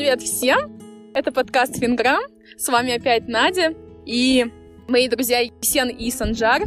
[0.00, 1.12] Привет всем!
[1.12, 2.22] Это подкаст Финграм.
[2.56, 3.74] С вами опять Надя
[4.06, 4.50] и
[4.88, 6.62] мои друзья Есен и Санжар.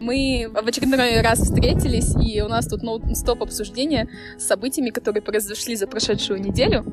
[0.00, 2.82] Мы в очередной раз встретились, и у нас тут
[3.16, 6.84] стоп обсуждения с событиями, которые произошли за прошедшую неделю.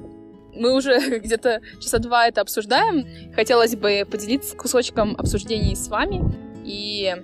[0.55, 3.05] Мы уже где-то часа два это обсуждаем.
[3.36, 6.23] Хотелось бы поделиться кусочком обсуждений с вами.
[6.65, 7.15] И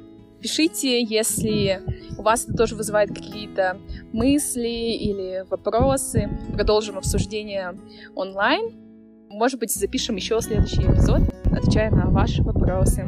[0.43, 1.81] пишите, если
[2.17, 3.79] у вас это тоже вызывает какие-то
[4.11, 6.29] мысли или вопросы.
[6.53, 7.79] Продолжим обсуждение
[8.13, 8.75] онлайн.
[9.29, 13.05] Может быть, запишем еще следующий эпизод, отвечая на ваши вопросы.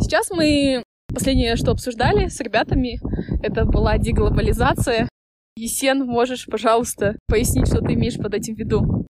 [0.00, 0.82] Сейчас мы
[1.12, 3.00] последнее, что обсуждали с ребятами,
[3.42, 5.08] это была деглобализация.
[5.56, 9.06] Есен, можешь, пожалуйста, пояснить, что ты имеешь под этим в виду?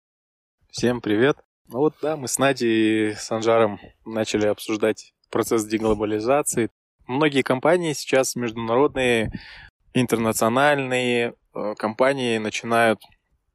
[0.71, 1.37] Всем привет.
[1.73, 6.69] Ну вот, да, мы с Надей и Санжаром начали обсуждать процесс деглобализации.
[7.07, 9.33] Многие компании сейчас международные,
[9.95, 13.01] интернациональные э, компании начинают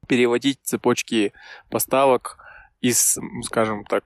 [0.08, 1.32] переводить цепочки
[1.70, 2.38] поставок
[2.80, 4.02] из, скажем так,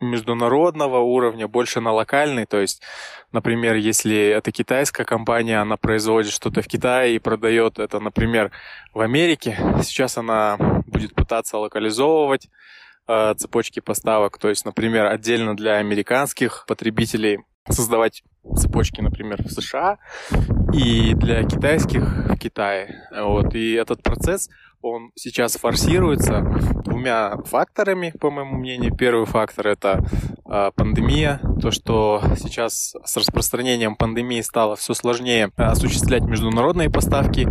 [0.00, 2.46] международного уровня больше на локальный.
[2.46, 2.82] То есть,
[3.30, 8.50] например, если это китайская компания, она производит что-то в Китае и продает это, например,
[8.92, 10.56] в Америке, сейчас она
[10.88, 12.48] будет пытаться локализовывать
[13.08, 14.38] э, цепочки поставок.
[14.38, 18.22] То есть, например, отдельно для американских потребителей создавать
[18.56, 19.98] цепочки, например, в США
[20.72, 23.08] и для китайских в Китае.
[23.10, 23.54] Вот.
[23.54, 24.50] И этот процесс,
[24.82, 26.42] он сейчас форсируется
[26.84, 28.94] двумя факторами, по моему мнению.
[28.94, 30.04] Первый фактор– это
[30.46, 31.40] э, пандемия.
[31.62, 37.48] То, что сейчас с распространением пандемии стало все сложнее осуществлять международные поставки.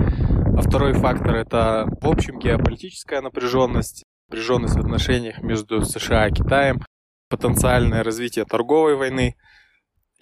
[0.55, 6.81] А второй фактор– это, в общем, геополитическая напряженность, напряженность в отношениях между США и Китаем,
[7.29, 9.35] потенциальное развитие торговой войны–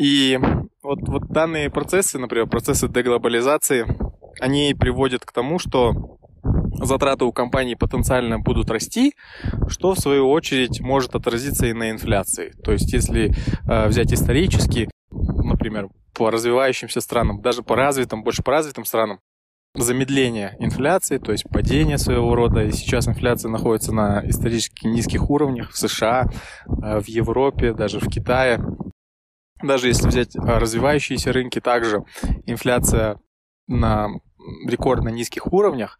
[0.01, 0.39] и
[0.81, 3.85] вот, вот данные процессы, например, процессы деглобализации,
[4.39, 6.17] они приводят к тому, что
[6.81, 9.13] затраты у компаний потенциально будут расти,
[9.67, 12.51] что в свою очередь может отразиться и на инфляции.
[12.63, 13.35] То есть если
[13.69, 19.19] э, взять исторически, например, по развивающимся странам, даже по развитым, больше по развитым странам,
[19.75, 22.63] замедление инфляции, то есть падение своего рода.
[22.63, 26.25] И сейчас инфляция находится на исторически низких уровнях в США,
[26.67, 28.59] э, в Европе, даже в Китае.
[29.63, 32.03] Даже если взять а, развивающиеся рынки, также
[32.45, 33.19] инфляция
[33.67, 34.09] на
[34.67, 35.99] рекордно низких уровнях.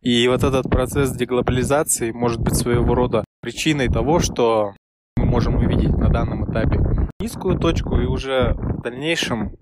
[0.00, 4.72] И вот этот процесс деглобализации может быть своего рода причиной того, что
[5.16, 6.80] мы можем увидеть на данном этапе
[7.20, 9.56] низкую точку и уже в дальнейшем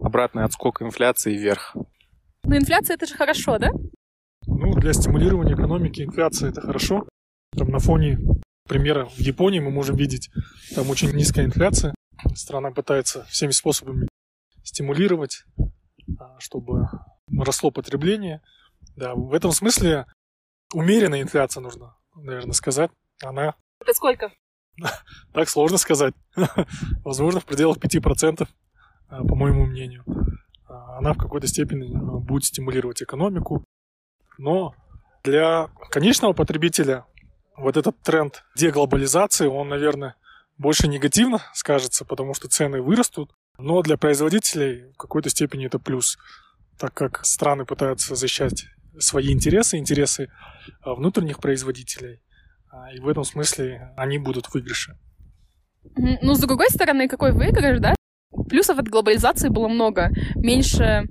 [0.00, 1.76] обратный отскок инфляции вверх.
[2.44, 3.70] Но инфляция это же хорошо, да?
[4.46, 7.08] Ну, для стимулирования экономики инфляция это хорошо.
[7.56, 8.18] Там на фоне
[8.68, 10.30] примера в Японии мы можем видеть,
[10.74, 11.94] там очень низкая инфляция,
[12.34, 14.08] Страна пытается всеми способами
[14.62, 15.44] стимулировать,
[16.18, 16.88] а, чтобы
[17.30, 18.42] росло потребление.
[18.96, 20.06] Да, в этом смысле
[20.74, 22.90] умеренная инфляция нужно, наверное, сказать.
[23.22, 23.54] Она...
[23.80, 24.32] Это сколько?
[25.32, 26.14] Так сложно сказать.
[27.04, 28.48] Возможно, в пределах 5%,
[29.08, 30.04] а, по моему мнению.
[30.70, 33.64] Она в какой-то степени будет стимулировать экономику.
[34.38, 34.74] Но
[35.24, 37.04] для конечного потребителя
[37.56, 40.16] вот этот тренд деглобализации, он, наверное,
[40.56, 43.32] больше негативно скажется, потому что цены вырастут.
[43.58, 46.18] Но для производителей в какой-то степени это плюс,
[46.78, 48.66] так как страны пытаются защищать
[48.98, 50.30] свои интересы, интересы
[50.82, 52.20] а, внутренних производителей.
[52.70, 54.98] А, и в этом смысле они будут в выигрыше.
[55.96, 57.94] Ну, с другой стороны, какой выигрыш, да?
[58.48, 60.10] Плюсов от глобализации было много.
[60.34, 61.04] Меньше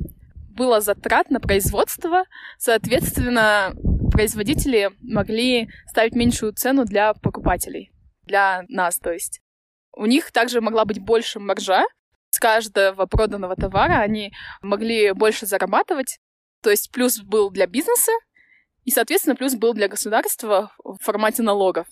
[0.49, 2.25] было затрат на производство,
[2.57, 3.73] соответственно,
[4.11, 7.91] производители могли ставить меньшую цену для покупателей
[8.25, 9.41] для нас, то есть.
[9.91, 11.83] У них также могла быть больше маржа.
[12.29, 14.31] С каждого проданного товара они
[14.61, 16.19] могли больше зарабатывать.
[16.61, 18.11] То есть плюс был для бизнеса,
[18.83, 21.87] и, соответственно, плюс был для государства в формате налогов.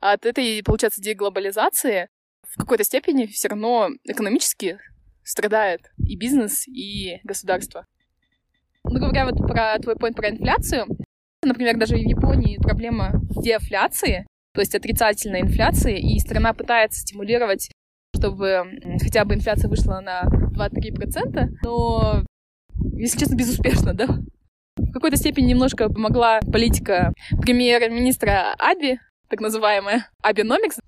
[0.00, 2.08] От этой, получается, деглобализации
[2.54, 4.78] в какой-то степени все равно экономически
[5.22, 7.84] страдает и бизнес, и государство.
[8.84, 10.86] Ну, говоря вот про твой point про инфляцию,
[11.42, 17.70] например, даже в Японии проблема дефляции, то есть отрицательной инфляции, и страна пытается стимулировать,
[18.16, 18.64] чтобы
[19.02, 22.24] хотя бы инфляция вышла на 2-3%, но,
[22.96, 24.06] если честно, безуспешно, да?
[24.76, 27.12] В какой-то степени немножко помогла политика
[27.42, 30.78] премьер-министра Аби, так называемая Абиномикс,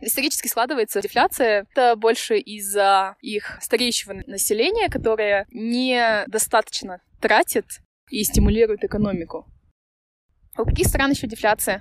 [0.00, 1.66] Исторически складывается дефляция.
[1.70, 7.64] Это больше из-за их стареющего населения, которое недостаточно тратит
[8.10, 9.46] и стимулирует экономику.
[10.58, 11.80] У каких стран еще дефляция?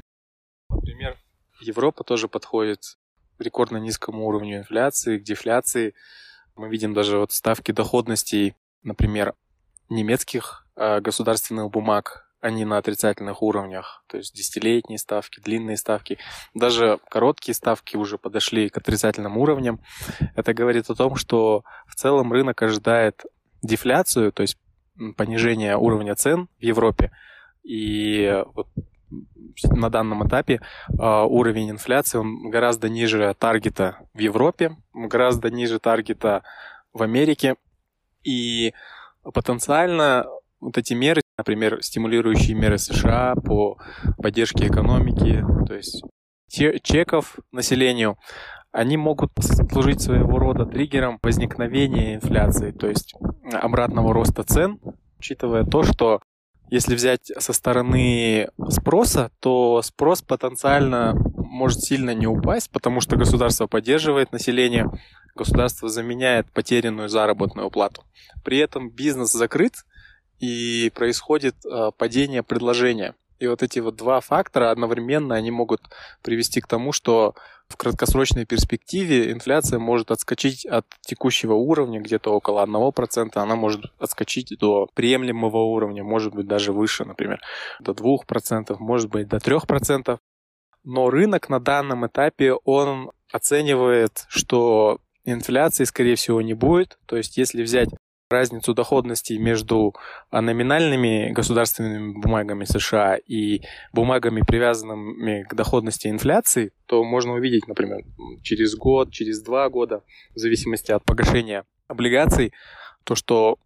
[0.70, 1.18] Например,
[1.62, 2.98] Европа тоже подходит
[3.38, 5.94] к рекордно низкому уровню инфляции, к дефляции.
[6.56, 9.36] Мы видим даже вот ставки доходностей, например,
[9.90, 12.25] немецких э, государственных бумаг.
[12.46, 16.20] Они на отрицательных уровнях, то есть десятилетние ставки, длинные ставки,
[16.54, 19.80] даже короткие ставки уже подошли к отрицательным уровням.
[20.36, 23.26] Это говорит о том, что в целом рынок ожидает
[23.64, 24.60] дефляцию, то есть
[25.18, 27.12] понижение уровня цен в Европе.
[27.64, 28.68] И вот
[29.64, 36.44] на данном этапе э, уровень инфляции он гораздо ниже таргета в Европе, гораздо ниже таргета
[36.94, 37.56] в Америке.
[38.24, 38.74] И
[39.34, 40.28] потенциально
[40.60, 43.78] вот эти меры, например, стимулирующие меры США по
[44.18, 46.04] поддержке экономики, то есть
[46.48, 48.18] чеков населению,
[48.72, 49.32] они могут
[49.72, 53.16] служить своего рода триггером возникновения инфляции, то есть
[53.52, 54.80] обратного роста цен,
[55.18, 56.22] учитывая то, что
[56.70, 63.68] если взять со стороны спроса, то спрос потенциально может сильно не упасть, потому что государство
[63.68, 64.90] поддерживает население,
[65.36, 68.04] государство заменяет потерянную заработную плату.
[68.44, 69.86] При этом бизнес закрыт,
[70.40, 73.16] и происходит э, падение предложения.
[73.40, 75.82] И вот эти вот два фактора одновременно, они могут
[76.22, 77.36] привести к тому, что
[77.68, 84.58] в краткосрочной перспективе инфляция может отскочить от текущего уровня где-то около 1%, она может отскочить
[84.60, 87.42] до приемлемого уровня, может быть даже выше, например,
[87.80, 90.18] до 2%, может быть до 3%.
[90.84, 97.00] Но рынок на данном этапе, он оценивает, что инфляции, скорее всего, не будет.
[97.08, 97.90] То есть, если взять
[98.30, 99.96] разницу доходности между
[100.30, 103.62] а, номинальными государственными бумагами США и
[103.94, 108.04] бумагами, привязанными к доходности инфляции, то можно увидеть, например,
[108.42, 112.52] через год, через два года, в зависимости от погашения облигаций,
[113.04, 113.60] то, что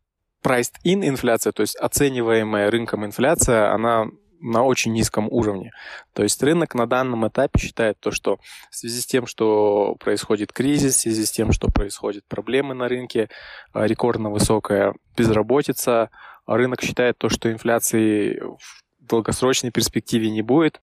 [0.43, 4.07] priced in инфляция, то есть оцениваемая рынком инфляция, она
[4.39, 5.71] на очень низком уровне.
[6.13, 8.39] То есть рынок на данном этапе считает то, что
[8.69, 12.87] в связи с тем, что происходит кризис, в связи с тем, что происходят проблемы на
[12.87, 13.29] рынке,
[13.73, 16.09] а, рекордно высокая безработица,
[16.45, 18.59] а рынок считает то, что инфляции в
[18.99, 20.81] долгосрочной перспективе не будет,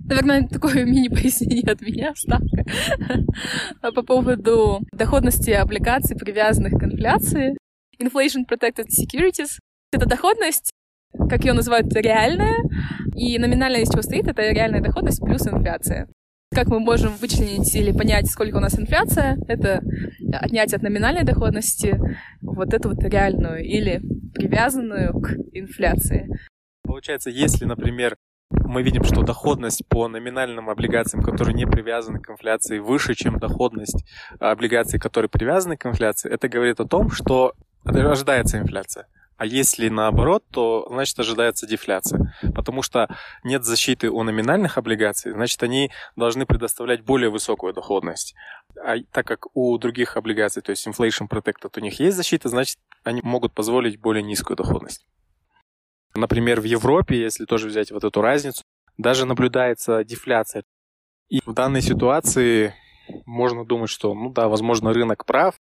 [0.00, 2.64] Наверное, такое мини-пояснение от меня, ставка.
[3.92, 7.56] По поводу доходности облигаций, привязанных к инфляции.
[8.00, 9.58] Inflation Protected Securities.
[9.92, 10.70] Это доходность
[11.12, 12.56] как ее называют, реальная,
[13.14, 16.08] и номинальная из чего стоит, это реальная доходность плюс инфляция.
[16.54, 19.82] Как мы можем вычленить или понять, сколько у нас инфляция, это
[20.32, 22.00] отнять от номинальной доходности
[22.40, 24.00] вот эту вот реальную или
[24.34, 26.28] привязанную к инфляции.
[26.84, 28.16] Получается, если, например,
[28.50, 34.04] мы видим, что доходность по номинальным облигациям, которые не привязаны к инфляции, выше, чем доходность
[34.40, 37.52] облигаций, которые привязаны к инфляции, это говорит о том, что
[37.84, 39.06] ожидается инфляция.
[39.38, 42.34] А если наоборот, то значит ожидается дефляция.
[42.56, 43.08] Потому что
[43.44, 48.34] нет защиты у номинальных облигаций, значит они должны предоставлять более высокую доходность.
[48.84, 52.78] А так как у других облигаций, то есть inflation protected, у них есть защита, значит
[53.04, 55.06] они могут позволить более низкую доходность.
[56.16, 58.64] Например, в Европе, если тоже взять вот эту разницу,
[58.96, 60.64] даже наблюдается дефляция.
[61.28, 62.74] И в данной ситуации
[63.24, 65.54] можно думать, что, ну да, возможно, рынок прав,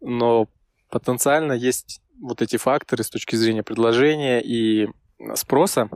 [0.00, 0.48] но
[0.92, 4.88] потенциально есть вот эти факторы с точки зрения предложения и
[5.34, 5.88] спроса,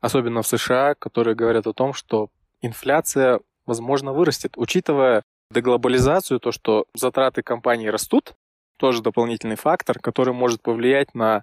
[0.00, 2.28] особенно в США, которые говорят о том, что
[2.60, 4.52] инфляция, возможно, вырастет.
[4.56, 8.34] Учитывая деглобализацию, то, что затраты компаний растут,
[8.76, 11.42] тоже дополнительный фактор, который может повлиять на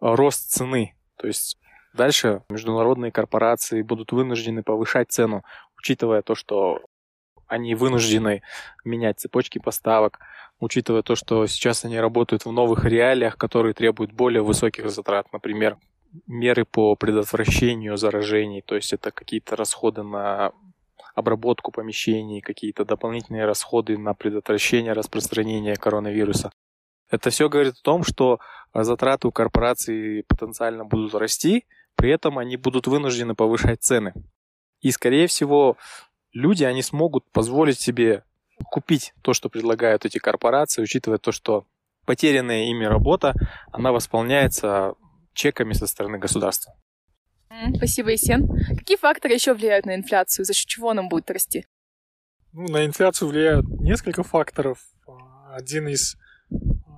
[0.00, 0.96] рост цены.
[1.18, 1.58] То есть
[1.92, 5.44] дальше международные корпорации будут вынуждены повышать цену,
[5.76, 6.80] учитывая то, что
[7.54, 8.42] они вынуждены
[8.84, 10.18] менять цепочки поставок,
[10.60, 15.78] учитывая то, что сейчас они работают в новых реалиях, которые требуют более высоких затрат, например,
[16.26, 20.52] меры по предотвращению заражений, то есть это какие-то расходы на
[21.14, 26.50] обработку помещений, какие-то дополнительные расходы на предотвращение распространения коронавируса.
[27.10, 28.38] Это все говорит о том, что
[28.72, 34.12] затраты у корпораций потенциально будут расти, при этом они будут вынуждены повышать цены.
[34.80, 35.76] И, скорее всего,
[36.34, 38.24] люди, они смогут позволить себе
[38.70, 41.64] купить то, что предлагают эти корпорации, учитывая то, что
[42.04, 43.34] потерянная ими работа,
[43.72, 44.94] она восполняется
[45.32, 46.74] чеками со стороны государства.
[47.76, 48.48] Спасибо, Есен.
[48.76, 50.44] Какие факторы еще влияют на инфляцию?
[50.44, 51.66] За счет чего она будет расти?
[52.52, 54.78] Ну, на инфляцию влияют несколько факторов.
[55.52, 56.16] Один из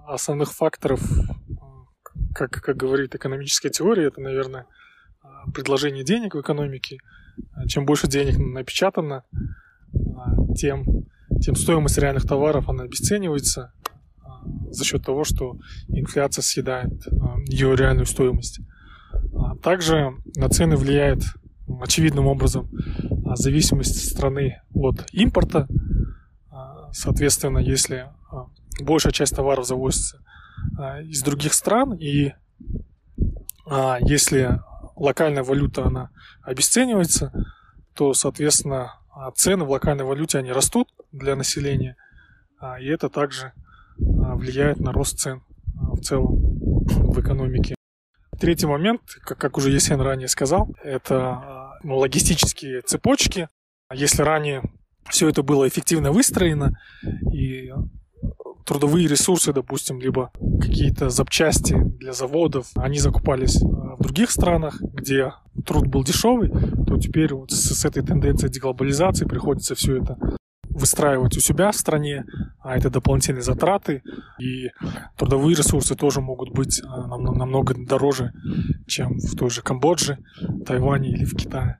[0.06, 1.00] основных факторов,
[2.34, 4.66] как, как говорит экономическая теория, это, наверное,
[5.52, 6.98] предложение денег в экономике.
[7.68, 9.24] Чем больше денег напечатано,
[10.56, 11.06] тем
[11.40, 13.72] тем стоимость реальных товаров она обесценивается
[14.22, 18.60] а, за счет того, что инфляция съедает а, ее реальную стоимость.
[19.34, 21.22] А также на цены влияет
[21.80, 22.70] очевидным образом
[23.34, 25.68] зависимость страны от импорта.
[26.92, 28.06] Соответственно, если
[28.80, 30.20] большая часть товаров завозится
[31.02, 32.32] из других стран, и
[34.00, 34.60] если
[34.96, 36.10] локальная валюта, она
[36.42, 37.32] обесценивается,
[37.94, 41.96] то, соответственно, а, цены в локальной валюте, они растут для населения,
[42.58, 43.52] а, и это также
[43.98, 45.42] влияет на рост цен
[45.74, 47.74] в целом в экономике.
[48.38, 53.48] Третий момент, как, как уже Есен ранее сказал, это ну, логистические цепочки.
[53.90, 54.62] Если ранее
[55.08, 56.78] все это было эффективно выстроено,
[57.32, 57.72] и
[58.66, 60.30] трудовые ресурсы, допустим, либо
[60.60, 65.32] какие-то запчасти для заводов, они закупались в других странах, где
[65.64, 66.50] труд был дешевый,
[66.86, 70.18] то теперь вот с, с этой тенденцией деглобализации приходится все это
[70.68, 72.24] выстраивать у себя в стране,
[72.60, 74.02] а это дополнительные затраты,
[74.38, 74.68] и
[75.16, 78.32] трудовые ресурсы тоже могут быть а, намного дороже,
[78.86, 80.18] чем в той же Камбодже,
[80.66, 81.78] Тайване или в Китае.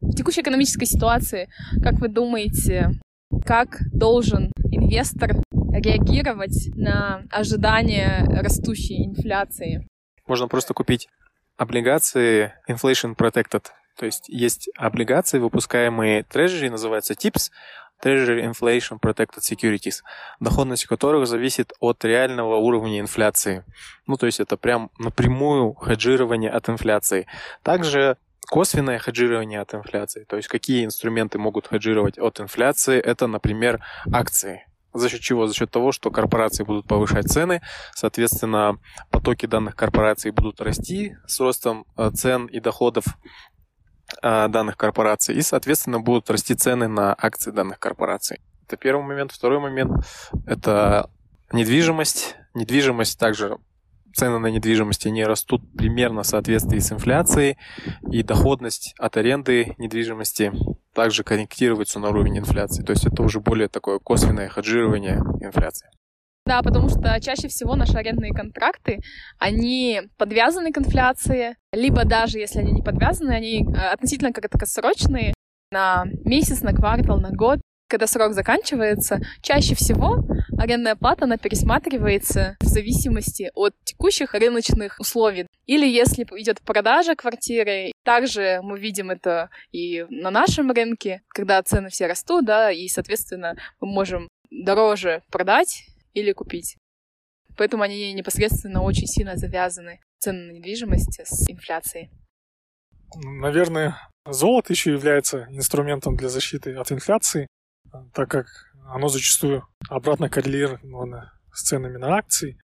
[0.00, 1.48] В текущей экономической ситуации,
[1.82, 3.00] как вы думаете,
[3.46, 5.41] как должен инвестор
[5.72, 9.88] реагировать на ожидание растущей инфляции?
[10.26, 11.08] Можно просто купить
[11.56, 13.64] облигации inflation protected.
[13.96, 17.50] То есть есть облигации, выпускаемые Treasury, называются TIPS,
[18.02, 20.00] Treasury Inflation Protected Securities,
[20.40, 23.64] доходность которых зависит от реального уровня инфляции.
[24.06, 27.26] Ну, то есть это прям напрямую хеджирование от инфляции.
[27.62, 28.16] Также
[28.48, 30.24] косвенное хеджирование от инфляции.
[30.24, 32.98] То есть какие инструменты могут хеджировать от инфляции?
[32.98, 34.66] Это, например, акции.
[34.94, 35.46] За счет чего?
[35.46, 37.62] За счет того, что корпорации будут повышать цены,
[37.94, 38.78] соответственно,
[39.10, 43.04] потоки данных корпораций будут расти с ростом э, цен и доходов
[44.22, 48.40] э, данных корпораций, и, соответственно, будут расти цены на акции данных корпораций.
[48.66, 49.32] Это первый момент.
[49.32, 49.92] Второй момент–
[50.46, 51.10] это
[51.52, 52.36] недвижимость.
[52.54, 53.58] Недвижимость также
[54.14, 57.56] цены на недвижимость, они растут примерно в соответствии с инфляцией,
[58.10, 60.52] и доходность от аренды недвижимости
[60.94, 62.82] также корректируется на уровень инфляции.
[62.82, 65.88] То есть это уже более такое косвенное хеджирование инфляции.
[66.44, 68.98] Да, потому что чаще всего наши арендные контракты,
[69.38, 75.34] они подвязаны к инфляции, либо даже если они не подвязаны, они э, относительно как краткосрочные,
[75.70, 77.60] на месяц, на квартал, на год.
[77.92, 80.24] Когда срок заканчивается, чаще всего
[80.56, 85.46] арендная плата, она пересматривается в зависимости от текущих рыночных условий.
[85.66, 91.90] Или если идет продажа квартиры, также мы видим это и на нашем рынке, когда цены
[91.90, 95.84] все растут, да, и, соответственно, мы можем дороже продать
[96.14, 96.78] или купить.
[97.58, 102.08] Поэтому они непосредственно очень сильно завязаны, цены на недвижимость с инфляцией.
[103.16, 107.48] Наверное, золото еще является инструментом для защиты от инфляции,
[108.12, 108.46] так как
[108.88, 112.58] оно зачастую обратно коррелировано с ценами на акции.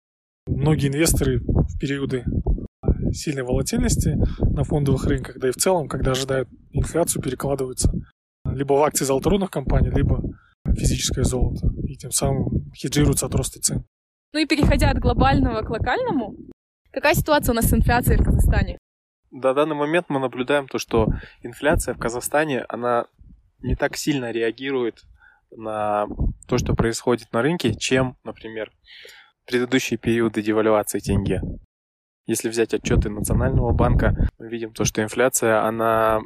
[0.47, 2.25] Многие инвесторы в периоды
[3.13, 7.93] сильной волатильности на фондовых рынках, да и в целом, когда ожидают инфляцию, перекладываются
[8.45, 10.23] либо в акции золоторудных компаний, либо
[10.77, 13.85] физическое золото, и тем самым хеджируются от роста цен.
[14.33, 16.37] Ну и переходя от глобального к локальному,
[16.93, 18.79] какая ситуация у нас с инфляцией в Казахстане?
[19.31, 21.09] До данный момент мы наблюдаем то, что
[21.43, 23.07] инфляция в Казахстане, она
[23.61, 25.05] не так сильно реагирует
[25.57, 26.07] на
[26.47, 28.73] то, что происходит на рынке, чем, например,
[29.47, 31.41] предыдущие периоды девальвации тенге.
[32.27, 36.21] Если взять отчеты Национального банка, мы видим то, что инфляция, она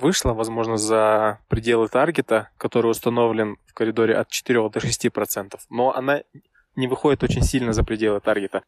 [0.00, 5.94] вышла, возможно, за пределы таргета, который установлен в коридоре от 4 до 6 процентов, но
[5.94, 6.22] она
[6.76, 8.62] не выходит очень сильно за пределы таргета.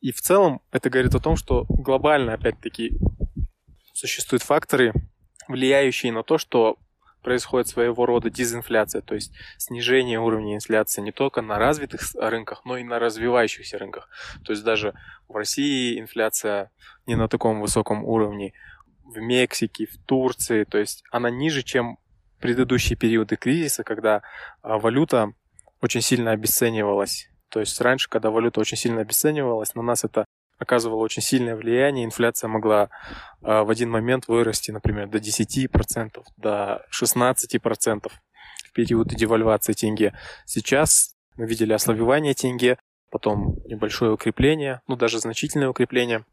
[0.00, 2.98] И в целом это говорит о том, что глобально, опять-таки,
[3.92, 4.92] существуют факторы,
[5.46, 6.78] влияющие на то, что
[7.22, 12.76] происходит своего рода дезинфляция, то есть снижение уровня инфляции не только на развитых рынках, но
[12.76, 14.08] и на развивающихся рынках.
[14.44, 14.94] То есть даже
[15.28, 16.70] в России инфляция
[17.06, 18.52] не на таком высоком уровне,
[19.04, 21.98] в Мексике, в Турции, то есть она ниже, чем
[22.38, 24.22] предыдущие периоды кризиса, когда
[24.62, 25.32] а, валюта
[25.80, 27.28] очень сильно обесценивалась.
[27.48, 30.24] То есть раньше, когда валюта очень сильно обесценивалась, на нас это
[30.60, 32.04] оказывало очень сильное влияние.
[32.04, 32.90] Инфляция могла
[33.42, 38.12] э, в один момент вырасти, например, до 10%, до 16%
[38.64, 40.14] в периоды девальвации тенге.
[40.44, 42.78] Сейчас мы видели ослабевание тенге,
[43.10, 46.24] потом небольшое укрепление, ну даже значительное укрепление.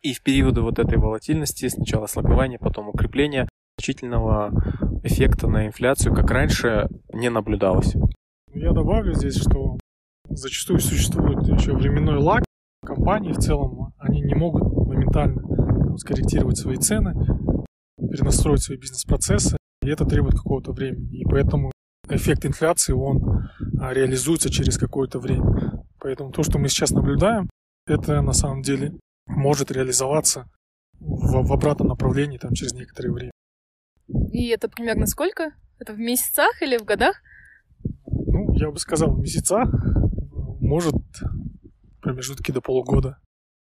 [0.00, 4.52] И в периоды вот этой волатильности сначала ослабевание, потом укрепление, значительного
[5.02, 7.94] эффекта на инфляцию, как раньше, не наблюдалось.
[8.54, 9.78] Я добавлю здесь, что
[10.28, 12.44] зачастую существует еще временной лаг,
[12.84, 17.14] компании в целом, они не могут моментально там, скорректировать свои цены,
[17.96, 21.20] перенастроить свои бизнес-процессы, и это требует какого-то времени.
[21.20, 21.70] И поэтому
[22.08, 23.48] эффект инфляции, он
[23.80, 25.84] а, реализуется через какое-то время.
[25.98, 27.48] Поэтому то, что мы сейчас наблюдаем,
[27.86, 28.94] это на самом деле
[29.26, 30.46] может реализоваться
[31.00, 33.30] в, в обратном направлении там, через некоторое время.
[34.32, 35.52] И это примерно сколько?
[35.78, 37.16] Это в месяцах или в годах?
[38.06, 39.68] Ну, я бы сказал, в месяцах.
[40.60, 40.94] Может,
[42.14, 43.18] промежутки до полугода.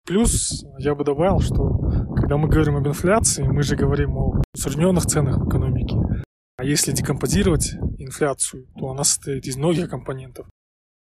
[0.07, 1.69] Плюс я бы добавил, что
[2.17, 5.97] когда мы говорим об инфляции, мы же говорим о усредненных ценах в экономике.
[6.57, 10.47] А если декомпозировать инфляцию, то она состоит из многих компонентов.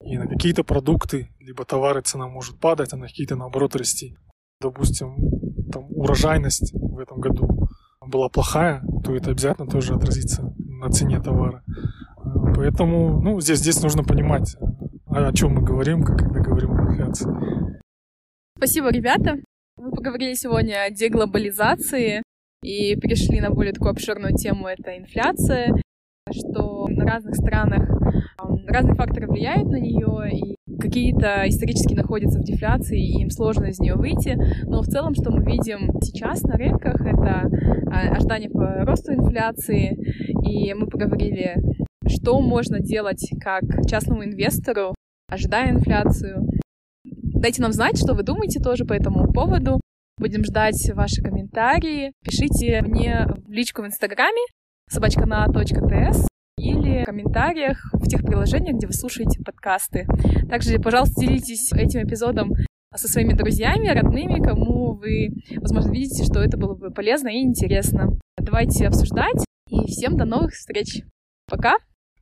[0.05, 4.17] И на какие-то продукты, либо товары цена может падать, а на какие-то наоборот расти.
[4.61, 5.17] Допустим,
[5.73, 7.69] там урожайность в этом году
[8.01, 11.63] была плохая, то это обязательно тоже отразится на цене товара.
[12.57, 14.57] Поэтому ну, здесь, здесь нужно понимать,
[15.25, 17.29] о чем мы говорим, когда говорим об инфляции.
[18.57, 19.37] Спасибо, ребята.
[19.77, 22.23] Мы поговорили сегодня о деглобализации
[22.63, 25.75] и перешли на более такую обширную тему, это инфляция,
[26.33, 27.89] что на разных странах
[28.67, 33.79] разные факторы влияют на нее, и какие-то исторически находятся в дефляции, и им сложно из
[33.79, 34.37] нее выйти.
[34.65, 37.49] Но в целом, что мы видим сейчас на рынках, это
[37.91, 39.97] а, ожидание по росту инфляции,
[40.45, 41.57] и мы поговорили,
[42.09, 44.95] что можно делать как частному инвестору,
[45.29, 46.47] ожидая инфляцию.
[47.05, 49.81] Дайте нам знать, что вы думаете тоже по этому поводу.
[50.19, 52.13] Будем ждать ваши комментарии.
[52.25, 54.43] Пишите мне в личку в Инстаграме
[54.91, 56.27] собачкана.тс
[56.59, 60.07] или в комментариях в тех приложениях, где вы слушаете подкасты.
[60.49, 62.53] Также, пожалуйста, делитесь этим эпизодом
[62.95, 68.19] со своими друзьями, родными, кому вы, возможно, видите, что это было бы полезно и интересно.
[68.39, 69.45] Давайте обсуждать.
[69.69, 71.03] И всем до новых встреч.
[71.47, 71.75] Пока.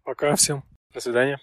[0.03, 0.65] Пока всем.
[0.93, 1.39] До свидания.